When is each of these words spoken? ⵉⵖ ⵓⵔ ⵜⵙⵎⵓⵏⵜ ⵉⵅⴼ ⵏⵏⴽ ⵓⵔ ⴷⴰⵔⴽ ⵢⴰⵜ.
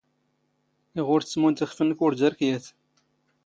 ⵉⵖ 0.99 1.07
ⵓⵔ 1.13 1.21
ⵜⵙⵎⵓⵏⵜ 1.25 1.59
ⵉⵅⴼ 1.63 1.73
ⵏⵏⴽ 1.83 1.97
ⵓⵔ 2.05 2.11
ⴷⴰⵔⴽ 2.19 2.39
ⵢⴰⵜ. 2.47 2.65